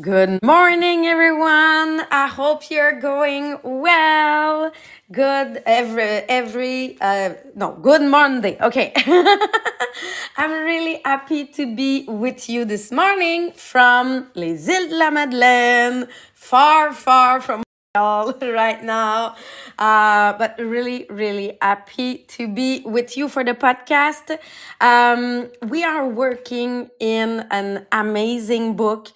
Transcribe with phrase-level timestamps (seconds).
[0.00, 2.00] Good morning, everyone.
[2.10, 4.72] I hope you're going well.
[5.12, 8.56] Good every every uh no good Monday.
[8.58, 8.94] Okay.
[10.38, 16.08] I'm really happy to be with you this morning from Les Îles de la Madeleine,
[16.32, 17.62] far, far from
[17.94, 19.36] all right now.
[19.78, 24.38] Uh, but really, really happy to be with you for the podcast.
[24.80, 29.12] Um, we are working in an amazing book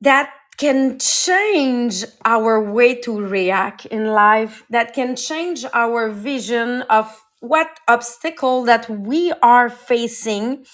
[0.00, 7.24] that can change our way to react in life, that can change our vision of
[7.40, 10.66] what obstacle that we are facing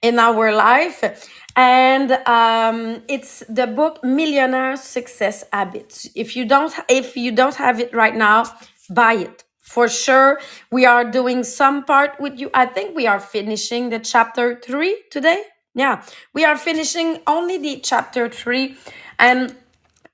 [0.00, 1.28] in our life.
[1.56, 6.08] And um, it's the book Millionaire Success Habits.
[6.14, 8.44] If you don't, if you don't have it right now,
[8.88, 10.40] buy it for sure.
[10.70, 12.50] We are doing some part with you.
[12.54, 15.42] I think we are finishing the chapter three today.
[15.74, 16.02] Yeah,
[16.34, 18.76] we are finishing only the chapter three,
[19.18, 19.54] and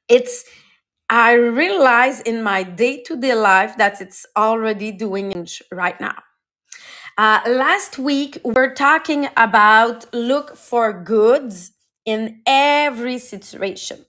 [0.09, 0.45] it's
[1.11, 6.17] I realize in my day to day life that it's already doing right now.
[7.19, 11.73] Uh, last week we were talking about look for goods
[12.06, 14.06] in every situation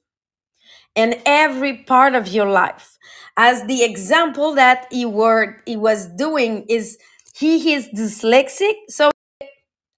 [0.95, 2.97] in every part of your life.
[3.38, 6.97] As the example that he were he was doing is
[7.36, 9.11] he is dyslexic, so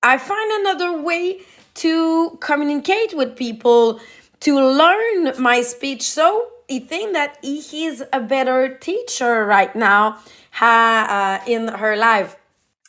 [0.03, 1.41] I find another way
[1.75, 3.99] to communicate with people,
[4.41, 6.03] to learn my speech.
[6.03, 10.19] So I think that he is a better teacher right now
[10.59, 12.35] uh, in her life.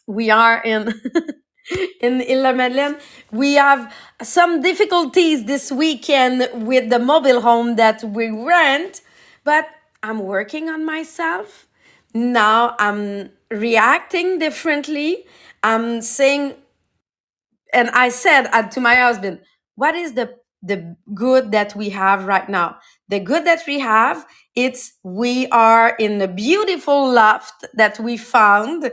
[0.07, 1.01] We are in
[2.01, 2.97] in Illa Madeleine.
[3.31, 9.03] We have some difficulties this weekend with the mobile home that we rent,
[9.45, 9.69] but
[10.03, 11.67] I'm working on myself.
[12.15, 15.25] Now I'm reacting differently.
[15.63, 16.55] I'm saying
[17.73, 19.41] and I said uh, to my husband,
[19.77, 22.79] "What is the the good that we have right now?
[23.09, 24.25] The good that we have,
[24.55, 28.93] it's we are in a beautiful loft that we found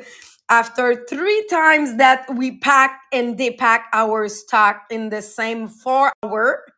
[0.49, 6.65] after three times that we packed and depack our stock in the same four hour.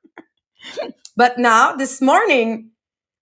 [1.17, 2.71] But now this morning,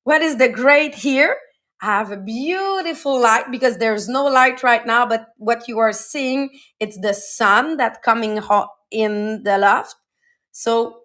[0.03, 1.37] what is the great here?
[1.81, 6.51] Have a beautiful light because there's no light right now, but what you are seeing,
[6.79, 9.95] it's the sun that coming ho- in the loft.
[10.51, 11.01] So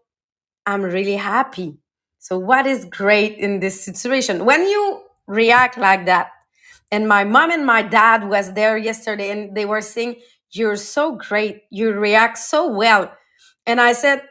[0.67, 1.77] I'm really happy.
[2.21, 4.47] So what is great in this situation?
[4.47, 6.29] When you react like that,
[6.91, 10.17] and my mom and my dad was there yesterday and they were saying,
[10.53, 11.63] You're so great.
[11.71, 13.13] You react so well.
[13.67, 14.23] And I said,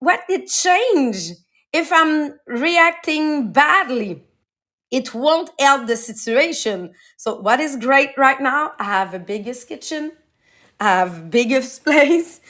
[0.00, 1.32] What did change?
[1.72, 4.24] If I'm reacting badly,
[4.92, 6.92] it won't help the situation.
[7.16, 8.74] So what is great right now?
[8.78, 10.12] I have a biggest kitchen.
[10.78, 12.40] I have biggest place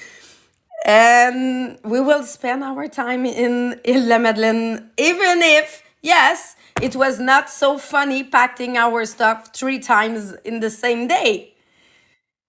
[0.84, 7.20] and we will spend our time in Ile La Madeleine, even if, yes, it was
[7.20, 11.54] not so funny packing our stuff three times in the same day.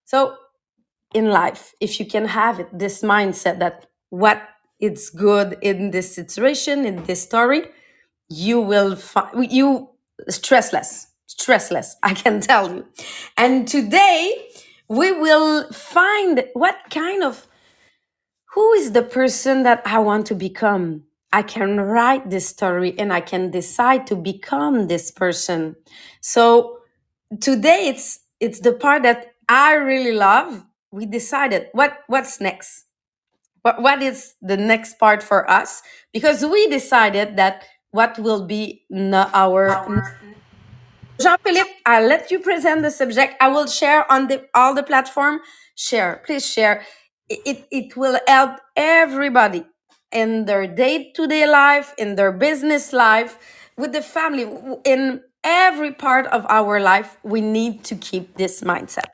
[0.05, 0.35] So,
[1.13, 4.41] in life, if you can have it, this mindset that what
[4.79, 7.67] is good in this situation, in this story,
[8.33, 9.89] you will find you
[10.29, 12.85] stressless, stressless, I can tell you.
[13.37, 14.49] And today,
[14.89, 17.47] we will find what kind of
[18.53, 21.03] who is the person that I want to become?
[21.31, 25.75] I can write this story and I can decide to become this person.
[26.21, 26.79] So
[27.41, 30.65] today it's it's the part that I really love.
[30.91, 32.85] We decided what what's next.
[33.63, 35.81] What what is the next part for us?
[36.13, 39.87] Because we decided that what will be n- our
[41.21, 43.35] Jean-Philippe, I'll let you present the subject.
[43.41, 45.41] I will share on the all the platform.
[45.75, 46.83] Share, please share.
[47.29, 49.65] It, it, it will help everybody
[50.13, 53.39] in their day-to-day life, in their business life,
[53.77, 54.47] with the family,
[54.85, 57.17] in every part of our life.
[57.23, 59.12] We need to keep this mindset.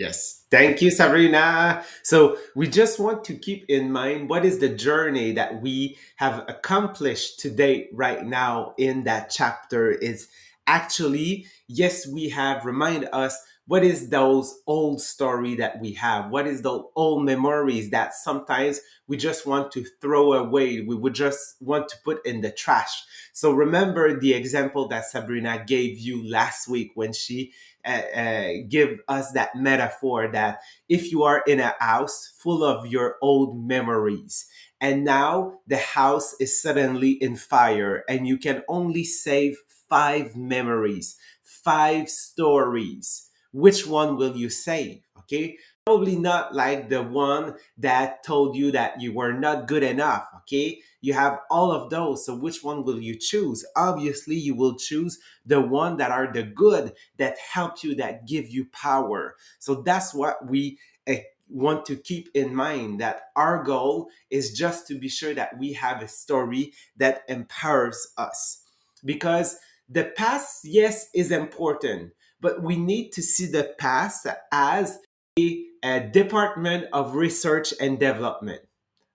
[0.00, 0.46] Yes.
[0.50, 1.84] Thank you, Sabrina.
[2.04, 6.42] So we just want to keep in mind what is the journey that we have
[6.48, 10.28] accomplished today, right now in that chapter is
[10.66, 13.38] actually, yes, we have remind us
[13.70, 16.28] what is those old story that we have?
[16.28, 20.80] What is the old memories that sometimes we just want to throw away?
[20.80, 23.04] We would just want to put in the trash.
[23.32, 27.52] So remember the example that Sabrina gave you last week when she
[27.84, 32.88] uh, uh, give us that metaphor that if you are in a house full of
[32.88, 34.46] your old memories
[34.80, 39.56] and now the house is suddenly in fire and you can only save
[39.88, 45.56] five memories five stories which one will you save okay?
[45.84, 50.80] Probably not like the one that told you that you were not good enough okay?
[51.00, 53.64] You have all of those so which one will you choose?
[53.76, 58.48] Obviously you will choose the one that are the good that help you that give
[58.48, 59.36] you power.
[59.58, 61.14] So that's what we uh,
[61.48, 65.72] want to keep in mind that our goal is just to be sure that we
[65.72, 68.62] have a story that empowers us.
[69.04, 69.58] Because
[69.88, 74.98] the past yes is important but we need to see the past as
[75.38, 78.62] a, a department of research and development.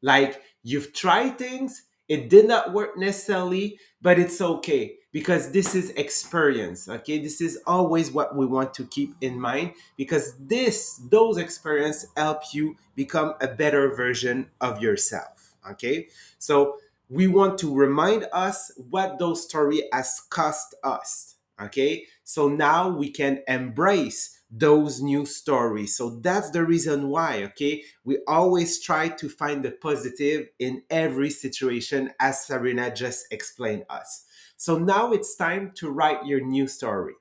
[0.02, 5.92] Like you've tried things, it did not work necessarily, but it's okay because this is
[5.92, 6.88] experience.
[6.88, 12.06] Okay, this is always what we want to keep in mind because this, those experience
[12.16, 15.56] help you become a better version of yourself.
[15.72, 16.78] Okay, so
[17.10, 21.35] we want to remind us what those story has cost us.
[21.62, 25.96] Okay, so now we can embrace those new stories.
[25.96, 31.30] So that's the reason why, okay, we always try to find the positive in every
[31.30, 34.26] situation, as Sabrina just explained us.
[34.58, 37.14] So now it's time to write your new story.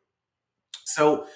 [0.85, 1.27] So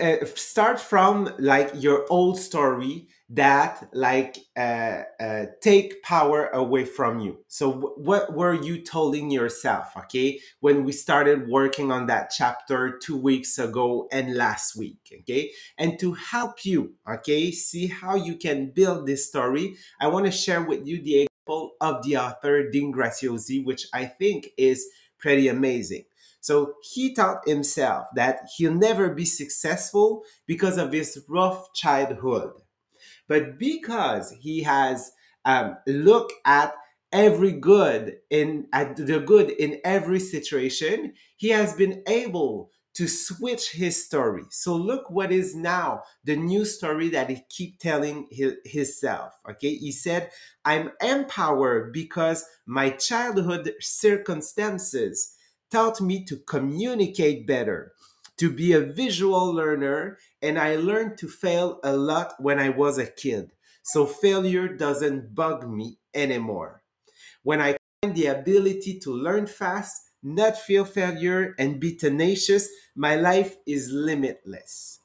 [0.00, 7.18] uh, start from like your old story that like uh, uh, take power away from
[7.20, 7.38] you.
[7.48, 13.16] So what were you telling yourself okay when we started working on that chapter two
[13.16, 15.50] weeks ago and last week okay?
[15.76, 20.30] And to help you okay see how you can build this story i want to
[20.30, 24.86] share with you the example of the author dean graziosi which i think is
[25.18, 26.04] pretty amazing
[26.46, 32.52] so he taught himself that he'll never be successful because of his rough childhood.
[33.26, 35.10] But because he has
[35.44, 36.72] um, looked at
[37.10, 43.72] every good in at the good in every situation, he has been able to switch
[43.72, 44.44] his story.
[44.50, 49.32] So look what is now the new story that he keep telling his, himself.
[49.50, 50.30] Okay, he said,
[50.64, 55.35] "I'm empowered because my childhood circumstances."
[55.70, 57.92] Taught me to communicate better,
[58.36, 62.98] to be a visual learner, and I learned to fail a lot when I was
[62.98, 63.52] a kid.
[63.82, 66.82] So failure doesn't bug me anymore.
[67.42, 73.14] When I find the ability to learn fast, not feel failure, and be tenacious, my
[73.14, 75.00] life is limitless.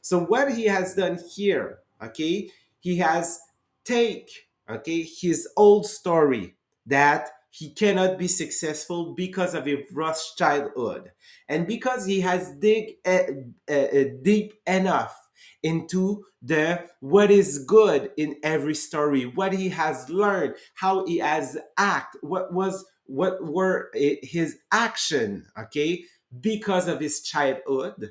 [0.00, 2.50] So what he has done here, okay,
[2.80, 3.38] he has
[3.84, 4.30] take,
[4.68, 6.56] okay, his old story
[6.86, 11.10] that he cannot be successful because of a rough childhood.
[11.48, 13.22] And because he has dig uh,
[13.68, 15.16] uh, deep enough
[15.62, 21.58] into the what is good in every story what he has learned how he has
[21.76, 23.90] act what was what were
[24.22, 26.02] his action okay
[26.38, 28.10] because of his childhood.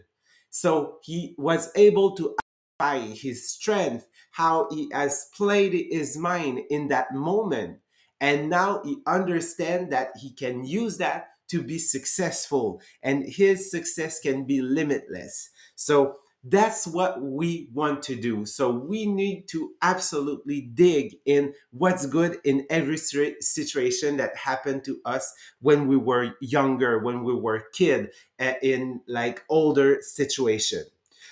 [0.50, 2.36] So he was able to
[2.78, 7.80] by his strength how he has played his mind in that moment
[8.22, 14.20] and now he understands that he can use that to be successful and his success
[14.20, 15.50] can be limitless.
[15.76, 18.46] So that's what we want to do.
[18.46, 25.00] So we need to absolutely dig in what's good in every situation that happened to
[25.04, 28.10] us when we were younger when we were kid
[28.40, 30.84] uh, in like older situation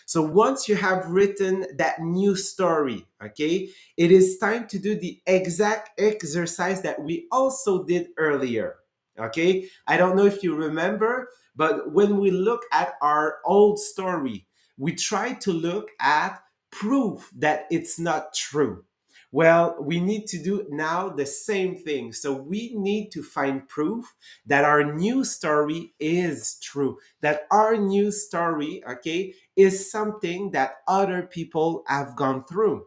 [0.08, 5.22] so once you have written that new story okay it is time to do the
[5.28, 8.78] exact exercise that we also did earlier
[9.20, 9.68] okay?
[9.88, 14.48] I don't know if you remember but when we look at our old story
[14.78, 16.40] we try to look at
[16.72, 18.86] proof that it's not true
[19.32, 22.14] well, we need to do now the same thing.
[22.14, 24.14] So we need to find proof
[24.46, 31.24] that our new story is true, that our new story, okay, is something that other
[31.24, 32.86] people have gone through.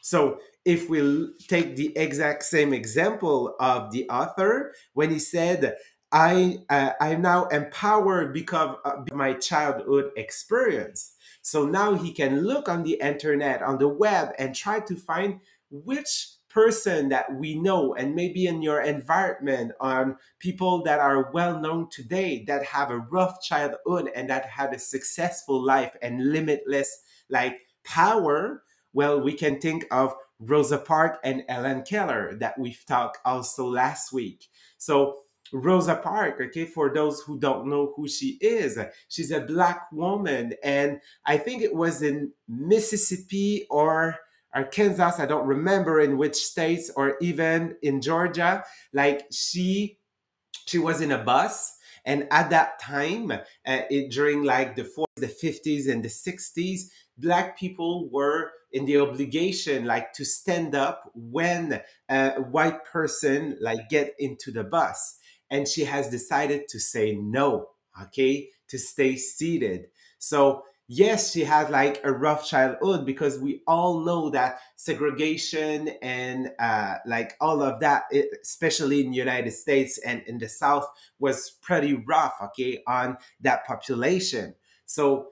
[0.00, 5.76] So if we take the exact same example of the author, when he said,
[6.10, 11.16] I, uh, I'm now empowered because of my childhood experience.
[11.40, 15.40] So now he can look on the internet, on the web, and try to find
[15.72, 21.58] which person that we know and maybe in your environment on people that are well
[21.58, 27.02] known today that have a rough childhood and that had a successful life and limitless
[27.30, 28.62] like power
[28.92, 34.12] well we can think of rosa parks and ellen keller that we've talked also last
[34.12, 34.46] week.
[34.76, 35.20] So
[35.52, 40.54] Rosa Parks, okay, for those who don't know who she is, she's a black woman,
[40.64, 44.16] and I think it was in Mississippi or
[44.54, 48.64] Arkansas, I don't remember in which states, or even in Georgia.
[48.92, 49.98] Like she,
[50.66, 55.04] she was in a bus And at that time, uh, it, during like the 40s,
[55.16, 61.10] the 50s, and the 60s, black people were in the obligation like to stand up
[61.14, 65.18] when a white person like get into the bus.
[65.50, 67.68] And she has decided to say no
[68.02, 69.86] okay to stay seated.
[70.18, 76.50] So yes she had like a rough childhood because we all know that segregation and
[76.58, 78.04] uh, like all of that
[78.42, 80.86] especially in the united states and in the south
[81.18, 84.54] was pretty rough okay on that population.
[84.86, 85.28] So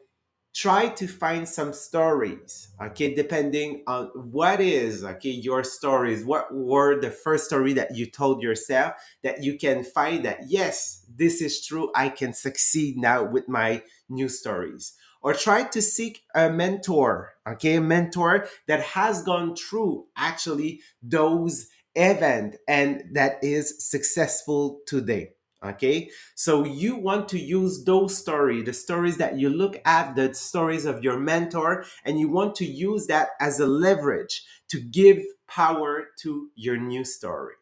[0.52, 6.25] try to find some stories okay depending on what is okay your stories.
[6.25, 11.07] What were the first story that you told yourself that you can find that yes
[11.14, 16.23] this is true i can succeed now with my new stories or try to seek
[16.35, 17.77] a mentor okay?
[17.77, 26.11] A mentor that has gone through actually those event and that is successful today okay?
[26.35, 30.85] So you want to use those stories the stories that you look at the stories
[30.85, 36.09] of your mentor and you want to use that as a leverage to give power
[36.21, 37.55] to your new story.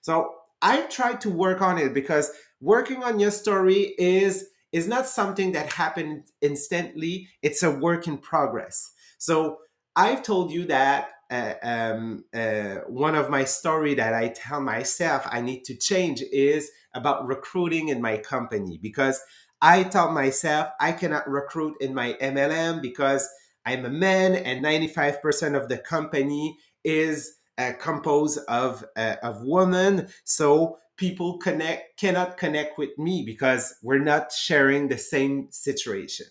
[0.00, 5.06] So i try to work on it because working on your story is is not
[5.06, 9.58] something that happened instantly it's a work in progress so
[9.96, 15.26] i've told you that uh, um, uh, one of my story that i tell myself
[15.30, 19.20] i need to change is about recruiting in my company because
[19.64, 23.28] I tell myself I cannot recruit in my MLM because
[23.64, 30.08] I'm a man and 95% of the company is uh, composed of uh, of women.
[30.24, 36.26] So people connect cannot connect with me because we're not sharing the same situation.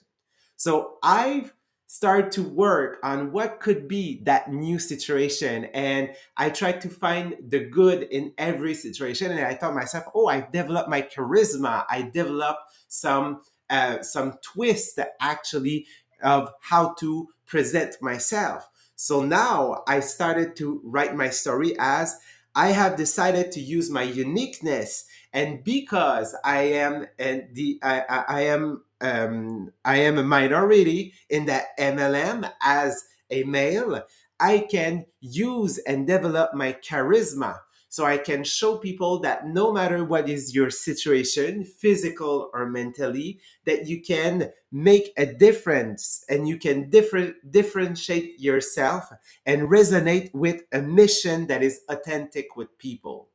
[0.56, 1.54] So I've
[1.88, 7.36] started to work on what could be that new situation and I tried to find
[7.46, 11.84] the good in every situation and I thought myself, oh, I developed my charisma.
[11.90, 15.86] I developed some uh, some twist actually
[16.24, 18.70] of how to present myself.
[18.96, 22.16] So now I started to write my story as
[22.56, 28.24] I have decided to use my uniqueness and because I am and the I, I,
[28.28, 34.04] I am um, I am a minority in that MLM as a male,
[34.40, 37.60] I can use and develop my charisma.
[37.92, 43.42] So I can show people that no matter what is your situation, physical or mentally,
[43.66, 49.12] that you can make a difference and you can different, differentiate yourself
[49.46, 53.28] and resonate with a mission that is authentic with people.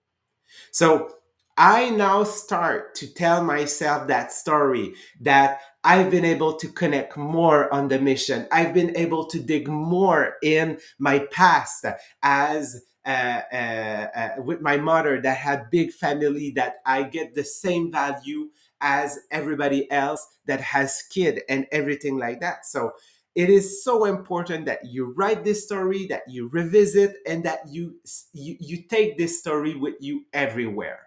[0.70, 1.16] So
[1.58, 7.72] I now start to tell myself that story that I've been able to connect more
[7.74, 8.48] on the mission.
[8.50, 11.84] I've been able to dig more in my past
[12.22, 17.44] as Uh, uh, uh, with my mother that had big family that I get the
[17.44, 18.48] same value
[18.80, 22.66] as everybody else that has kid and everything like that.
[22.66, 22.90] So
[23.36, 27.94] it is so important that you write this story, that you revisit, and that you
[28.32, 31.00] you, you take this story with you everywhere.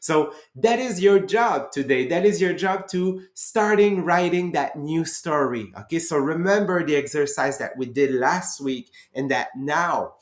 [0.00, 2.08] So that is your job today.
[2.08, 5.72] That is your job to starting writing that new story.
[5.80, 10.14] Okay, so remember the exercise that we did last week, and that now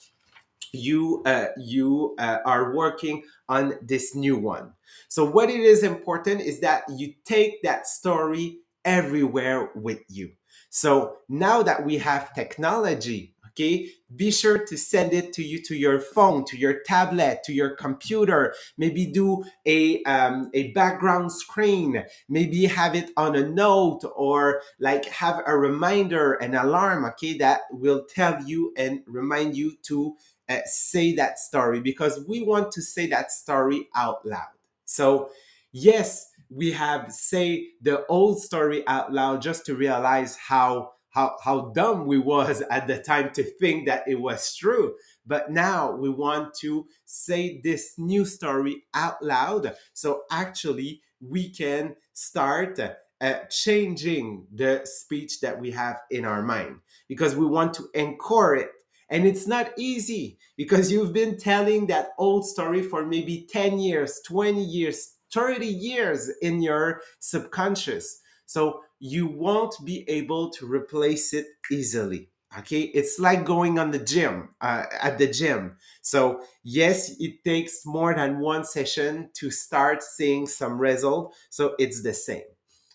[0.73, 4.73] you uh, you uh, are working on this new one.
[5.08, 10.32] So what it is important is that you take that story everywhere with you.
[10.70, 15.75] So now that we have technology, okay, be sure to send it to you to
[15.75, 18.54] your phone, to your tablet, to your computer.
[18.76, 22.04] Maybe do a um, a background screen.
[22.28, 27.62] Maybe have it on a note or like have a reminder, an alarm, okay, that
[27.70, 30.16] will tell you and remind you to
[30.48, 34.48] uh, say that story because we want to say that story out loud.
[34.84, 35.30] So,
[35.72, 41.72] yes, we have say the old story out loud just to realize how how how
[41.74, 44.94] dumb we was at the time to think that it was true.
[45.26, 49.74] But now we want to say this new story out loud.
[49.92, 52.78] So actually, we can start
[53.20, 56.76] uh, changing the speech that we have in our mind
[57.08, 58.70] because we want to anchor it
[59.08, 64.20] and it's not easy because you've been telling that old story for maybe 10 years,
[64.26, 68.20] 20 years, 30 years in your subconscious.
[68.46, 72.30] So you won't be able to replace it easily.
[72.60, 75.76] Okay, it's like going on the gym uh, at the gym.
[76.00, 81.34] So yes, it takes more than one session to start seeing some result.
[81.50, 82.44] So it's the same.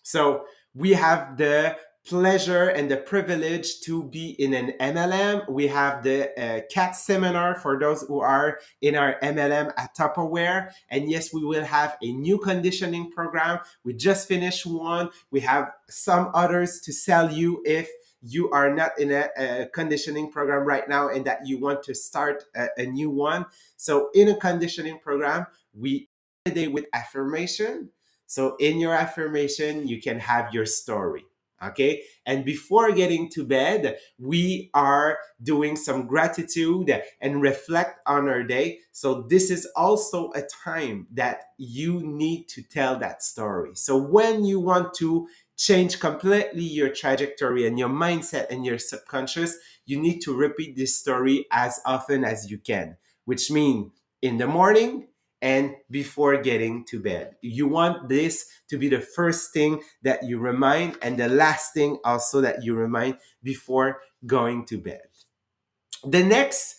[0.02, 5.48] So we have the pleasure and the privilege to be in an MLM.
[5.48, 10.72] We have the uh, CAT seminar for those who are in our MLM at Tupperware.
[10.90, 13.60] And yes, we will have a new conditioning program.
[13.84, 15.10] We just finished one.
[15.30, 17.88] We have some others to sell you if
[18.20, 21.94] you are not in a, a conditioning program right now and that you want to
[21.94, 23.46] start a, a new one.
[23.76, 26.08] So in a conditioning program, we
[26.44, 27.90] today with affirmation.
[28.26, 31.24] So in your affirmation, you can have your story.
[31.62, 32.02] Okay.
[32.26, 38.80] And before getting to bed, we are doing some gratitude and reflect on our day.
[38.90, 43.72] So this is also a time that you need to tell that story.
[43.74, 49.56] So when you want to change completely your trajectory and your mindset and your subconscious,
[49.86, 54.46] you need to repeat this story as often as you can, which means in the
[54.46, 55.08] morning,
[55.42, 57.34] and before getting to bed.
[57.42, 61.98] You want this to be the first thing that you remind and the last thing
[62.04, 65.02] also that you remind before going to bed.
[66.04, 66.76] The next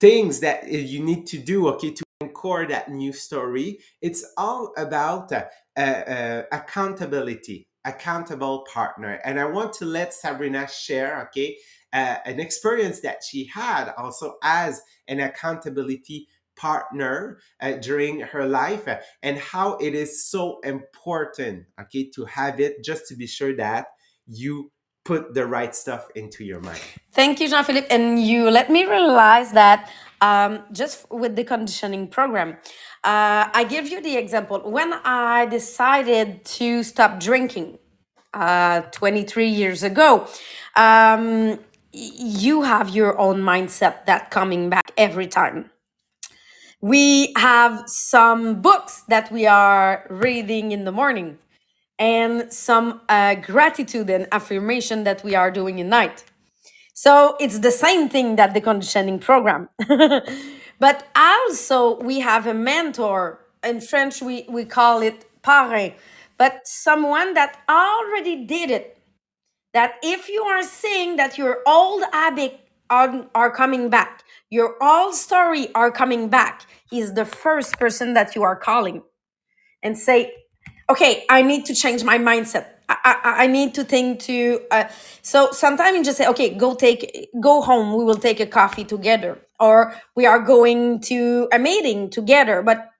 [0.00, 5.30] things that you need to do, okay, to encore that new story, it's all about
[5.30, 5.44] uh,
[5.76, 9.20] uh, accountability, accountable partner.
[9.24, 11.58] And I want to let Sabrina share, okay,
[11.92, 18.88] uh, an experience that she had also as an accountability partner uh, during her life
[18.88, 23.54] uh, and how it is so important okay to have it just to be sure
[23.54, 23.86] that
[24.26, 24.70] you
[25.04, 26.80] put the right stuff into your mind
[27.16, 27.88] Thank you, Jean Philippe.
[27.88, 32.58] And you let me realize that um, just with the conditioning program,
[33.04, 34.60] uh, I give you the example.
[34.70, 37.78] When I decided to stop drinking
[38.34, 40.28] uh, 23 years ago,
[40.76, 41.58] um,
[41.92, 45.70] you have your own mindset that coming back every time.
[46.82, 51.38] We have some books that we are reading in the morning
[51.98, 56.24] and some uh, gratitude and affirmation that we are doing at night.
[56.94, 59.68] So it's the same thing that the conditioning program.
[60.80, 63.40] but also we have a mentor.
[63.64, 65.94] In French, we, we call it parrain,
[66.38, 68.98] but someone that already did it.
[69.74, 72.60] That if you are seeing that your old habit
[72.90, 78.36] are, are coming back, your all story are coming back, is the first person that
[78.36, 79.02] you are calling
[79.82, 80.32] and say,
[80.90, 82.68] okay, I need to change my mindset.
[82.88, 84.84] I, I, I need to think to uh,
[85.22, 87.96] so sometimes you just say okay go take go home.
[87.96, 92.62] We will take a coffee together or we are going to a meeting together.
[92.62, 92.90] But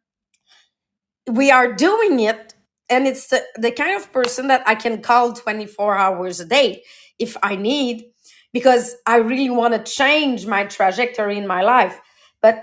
[1.30, 2.54] we are doing it
[2.90, 6.82] and it's the, the kind of person that i can call 24 hours a day.
[7.18, 8.06] If i need
[8.56, 12.00] because i really want to change my trajectory in my life.
[12.42, 12.56] But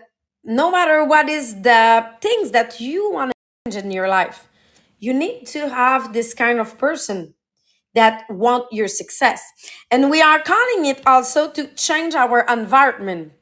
[0.43, 1.84] no matter what is the
[2.25, 3.38] things that you want to
[3.71, 4.49] change in your life
[4.99, 7.34] you need to have this kind of person
[7.93, 9.41] that want your success.
[9.91, 13.34] And we are calling it also to change our environment.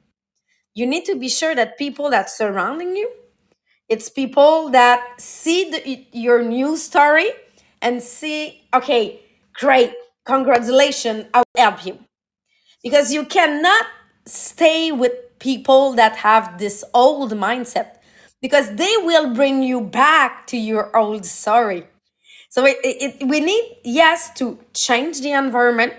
[0.74, 3.10] You need to be sure that people that surrounding you
[3.90, 7.30] it's people that see the, your new story
[7.82, 9.20] and see, okay,
[9.54, 9.94] great,
[10.26, 12.00] congratulations, I'll help you.
[12.84, 13.86] Because you cannot
[14.26, 17.98] stay with people that have this old mindset.
[18.42, 21.88] Because they will bring you back to your old story.
[22.50, 25.94] So it, it, we need, yes, to change the environment.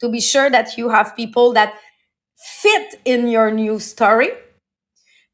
[0.00, 1.74] To be sure that you have people that
[2.62, 4.30] fit in your new story.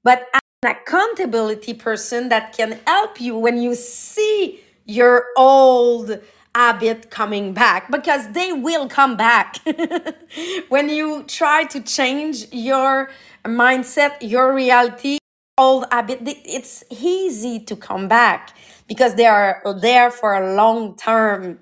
[0.02, 6.20] But an accountability person that can help you when you see your old
[6.56, 9.58] habit coming back because they will come back.
[10.70, 13.10] When you try to change your
[13.44, 15.18] mindset your reality
[15.58, 18.56] old habit it's easy to come back
[18.88, 21.60] because they are there for a long term.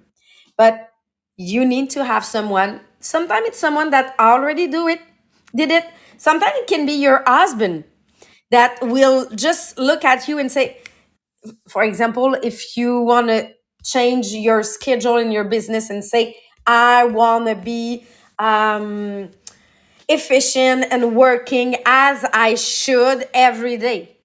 [0.57, 0.91] But
[1.37, 5.01] you need to have someone sometimes it's someone that already do it
[5.57, 5.87] did it.
[6.19, 7.85] Sometimes it can be your husband
[8.51, 10.79] that will just look at you and say,
[11.69, 13.51] for example, if you want to
[13.85, 18.07] change your schedule in your business and say, I want to be
[18.39, 19.31] um,
[20.09, 24.19] efficient and working as I should every day.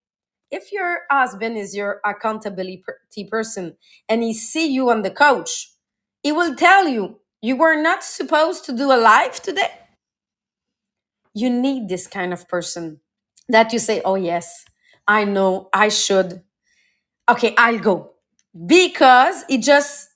[0.52, 2.84] If your husband is your accountability
[3.32, 3.78] person
[4.10, 5.72] and he see you on the couch,
[6.24, 9.72] he will tell you you were not supposed to do a live today.
[11.34, 13.02] You need this kind of person
[13.50, 14.65] that you say, "Oh yes,
[15.08, 16.43] I know I should
[17.30, 18.13] okay i'll go
[18.66, 20.10] because it just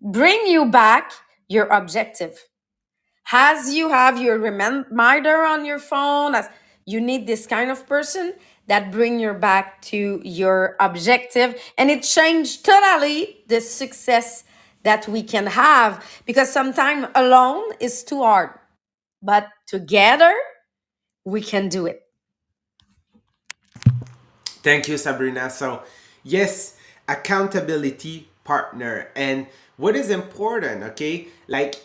[0.00, 1.12] bring you back
[1.48, 2.46] your objective
[3.32, 6.48] as you have your reminder on your phone as
[6.84, 8.34] you need this kind of person
[8.66, 14.44] that bring you back to your objective and it changed totally the success
[14.82, 18.50] that we can have because sometimes alone is too hard,
[19.22, 20.34] but together
[21.24, 22.02] we can do it.
[24.62, 25.50] Thank you, Sabrina.
[25.50, 25.82] So,
[26.22, 26.76] yes,
[27.08, 29.08] accountability partner.
[29.16, 31.28] And what is important, okay?
[31.48, 31.76] Like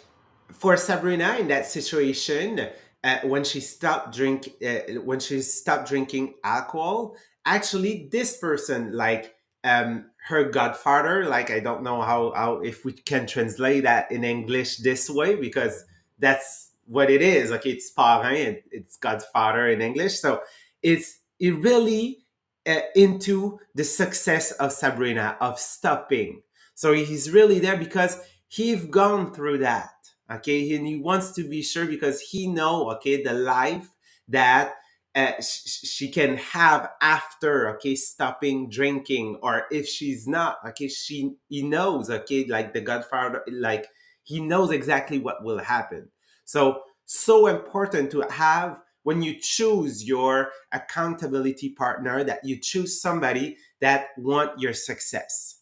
[0.51, 2.69] for Sabrina in that situation,
[3.03, 9.35] uh, when she stopped drink, uh, when she stopped drinking alcohol, actually, this person, like
[9.63, 14.23] um, her godfather, like I don't know how, how if we can translate that in
[14.23, 15.85] English this way because
[16.19, 17.51] that's what it is.
[17.51, 20.19] Okay, it's parrain, it's godfather in English.
[20.19, 20.41] So
[20.81, 22.25] it's it really
[22.67, 26.41] uh, into the success of Sabrina of stopping.
[26.75, 29.91] So he's really there because he's gone through that.
[30.29, 33.89] Okay, and he wants to be sure because he know okay the life
[34.27, 34.75] that
[35.15, 41.33] uh, sh- she can have after okay stopping drinking or if she's not okay she
[41.49, 43.87] he knows okay like the godfather like
[44.23, 46.07] he knows exactly what will happen
[46.45, 48.77] so so important to have
[49.07, 55.61] when you choose your accountability partner that you choose somebody that want your success.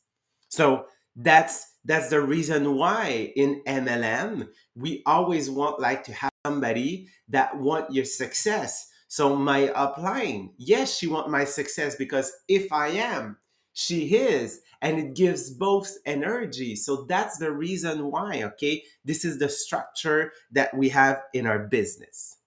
[0.49, 7.08] So that's that's the reason why in mlm we always want like to have somebody
[7.29, 8.89] that want your success.
[9.10, 13.38] So my upline yes she want my success because if i am
[13.73, 16.75] she is and it gives both energy.
[16.75, 18.81] So that's the reason why okay?
[19.03, 22.38] This is the structure that we have in our business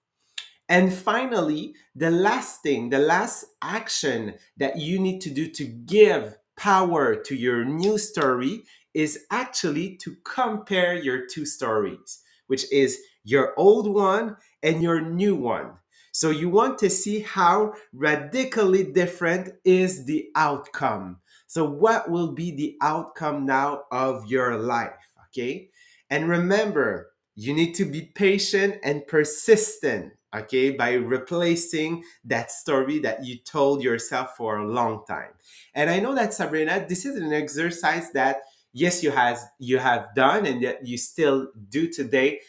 [0.69, 6.37] and finally, the last thing, the last action that you need to do to give
[6.55, 8.61] power to your new story
[8.93, 15.35] is actually to compare your two stories, which is your old one and your new
[15.35, 15.71] one.
[16.11, 21.17] So you want to see how radically different is the outcome.
[21.47, 24.93] So what will be the outcome now of your life,
[25.27, 25.69] okay?
[26.11, 33.25] And remember, you need to be patient and persistent okay by replacing that story that
[33.25, 35.31] you told yourself for a long time.
[35.73, 38.41] And i know that sabrina this is an exercise that
[38.73, 42.39] yes you has you have done and that you still do today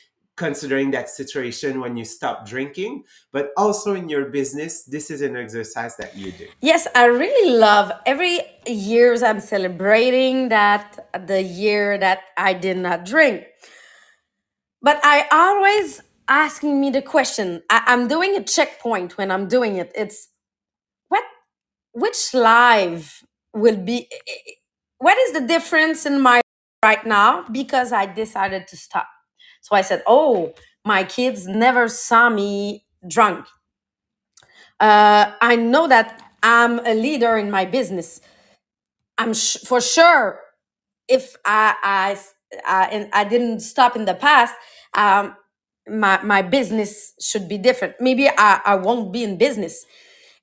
[0.40, 3.04] considering that situation when you stop drinking.
[3.30, 6.46] But also in your business this is an exercise that you do.
[6.62, 10.86] Yes, I really love every years I'm celebrating that
[11.26, 13.44] the year that I did not drink.
[14.80, 17.62] But I always asking me the question.
[17.70, 19.92] I, I'm doing a checkpoint when I'm doing it.
[19.96, 20.28] It's
[21.08, 21.24] what
[21.94, 24.08] which life will be
[24.98, 26.40] what is the difference in my
[26.84, 29.08] right now because I decided to stop.
[29.62, 33.46] So I said, "Oh, my kids never saw me drunk.
[34.78, 38.20] Uh, I know that I'm a leader in my business.
[39.18, 40.40] I'm sh- for sure
[41.08, 42.20] if I, I
[42.66, 44.54] I and I didn't stop in the past,
[44.94, 45.36] um,
[45.88, 47.96] my my business should be different.
[48.00, 49.86] Maybe I, I won't be in business,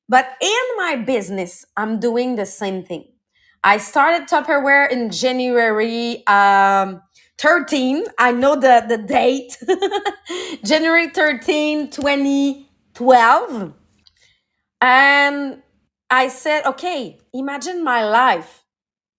[0.10, 3.06] but in my business, I'm doing the same thing.
[3.64, 7.02] I started Tupperware in January um,
[7.40, 8.06] 13.
[8.18, 9.58] I know the, the date.
[10.66, 13.74] January 13, 2012.
[14.82, 15.64] And
[16.10, 18.64] I said, okay, imagine my life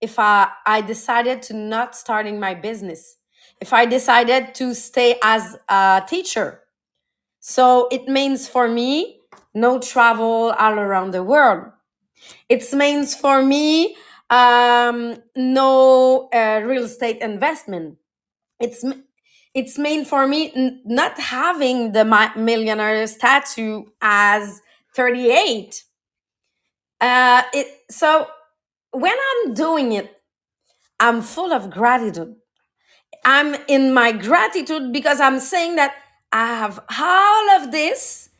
[0.01, 3.18] if I, I decided to not starting my business,
[3.61, 6.63] if I decided to stay as a teacher.
[7.41, 9.21] So it means for me,
[9.55, 11.73] no travel all around the world.
[12.49, 13.97] It means for me,
[14.31, 17.99] um, no uh, real estate investment.
[18.61, 18.85] It's
[19.55, 20.53] it's mean for me
[20.85, 24.61] not having the mi- millionaire statue as
[24.97, 25.85] 38.
[27.01, 28.27] Uh, it so
[28.93, 30.17] when I'm doing it,
[31.01, 32.37] I'm full of gratitude.
[33.25, 35.95] I'm in my gratitude because I'm saying that
[36.33, 38.31] I have all of this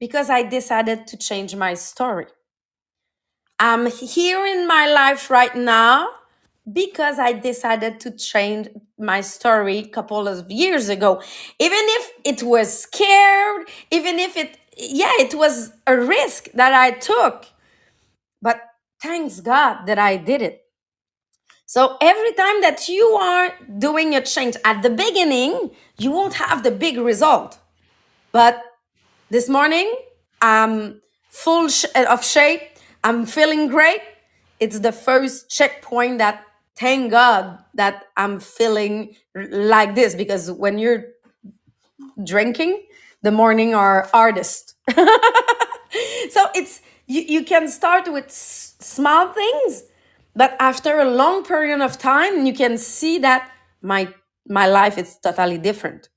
[0.00, 2.26] because I decided to change my story.
[3.60, 6.08] I'm here in my life right now
[6.72, 11.22] because I decided to change my story a couple of years ago.
[11.58, 16.92] Even if it was scared, even if it, yeah, it was a risk that I
[16.92, 17.46] took.
[18.42, 18.60] But
[19.02, 20.65] thanks God that I did it.
[21.66, 26.62] So every time that you are doing a change at the beginning, you won't have
[26.62, 27.58] the big result.
[28.32, 28.62] But
[29.30, 29.92] this morning,
[30.42, 32.62] I'm full sh- uh, of shape.
[33.04, 34.00] I'm feeling great.
[34.60, 36.44] It's the first checkpoint that
[36.76, 41.04] thank God that I'm feeling like this because when you're
[42.24, 42.82] drinking,
[43.22, 44.74] the morning are hardest.
[44.90, 49.82] so it's you, you can start with s- small things,
[50.36, 53.50] but after a long period of time, you can see that
[53.82, 54.12] my
[54.48, 56.10] my life is totally different.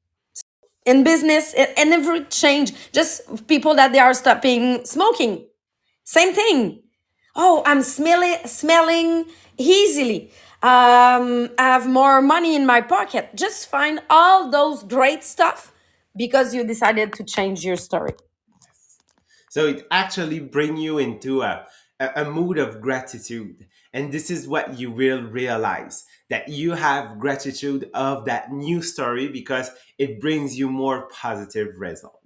[0.85, 5.47] In business and every change just people that they are stopping smoking.
[6.03, 6.83] Same thing.
[7.35, 9.25] Oh i'm smelling smelling
[9.57, 10.31] easily.
[10.63, 13.31] Um i have more money in my pocket.
[13.35, 15.73] Just find all those great stuff
[16.17, 18.13] because you decided to change your story.
[19.49, 21.65] So it actually bring you into a,
[21.99, 23.67] a mood of gratitude.
[23.93, 29.27] And this is what you will realize that you have gratitude of that new story
[29.27, 32.19] because it brings you more positive result.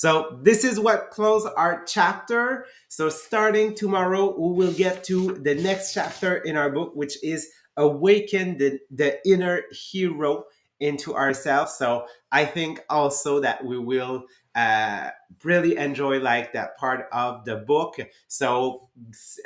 [0.00, 2.64] So this is what close our chapter.
[2.88, 7.50] So starting tomorrow, we will get to the next chapter in our book, which is
[7.76, 10.44] awaken the, the inner hero
[10.80, 11.74] into ourselves.
[11.74, 15.10] So I think also that we will uh,
[15.44, 17.96] really enjoy like that part of the book.
[18.28, 18.88] So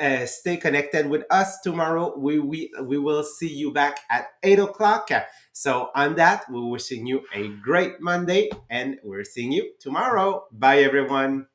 [0.00, 2.14] uh, stay connected with us tomorrow.
[2.16, 5.10] We, we we will see you back at eight o'clock.
[5.52, 10.44] So on that, we're wishing you a great Monday, and we're seeing you tomorrow.
[10.52, 11.46] Bye, everyone.